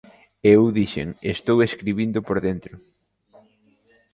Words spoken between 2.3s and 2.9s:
dentro.